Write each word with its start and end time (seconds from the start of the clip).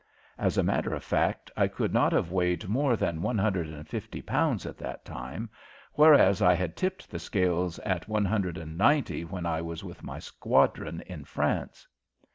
As 0.39 0.57
a 0.57 0.63
matter 0.63 0.95
of 0.95 1.03
fact, 1.03 1.51
I 1.55 1.67
could 1.67 1.93
not 1.93 2.11
have 2.11 2.31
weighed 2.31 2.67
more 2.67 2.95
than 2.95 3.21
one 3.21 3.37
hundred 3.37 3.67
and 3.67 3.87
fifty 3.87 4.19
pounds 4.19 4.65
at 4.65 4.79
that 4.79 5.05
time, 5.05 5.47
whereas 5.93 6.41
I 6.41 6.55
had 6.55 6.75
tipped 6.75 7.11
the 7.11 7.19
scales 7.19 7.77
at 7.85 8.07
one 8.09 8.25
hundred 8.25 8.57
and 8.57 8.79
ninety 8.79 9.23
when 9.23 9.45
I 9.45 9.61
was 9.61 9.83
with 9.83 10.01
my 10.01 10.17
squadron 10.17 11.01
in 11.05 11.23
France. 11.23 11.85